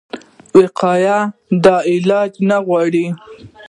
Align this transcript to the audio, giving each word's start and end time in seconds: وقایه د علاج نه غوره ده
وقایه 0.59 1.17
د 1.63 1.65
علاج 1.91 2.31
نه 2.49 2.57
غوره 2.65 2.89
ده 2.93 3.05